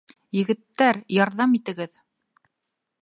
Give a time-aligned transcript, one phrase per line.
[0.35, 1.93] Егеттәр, ярҙам итегеҙ!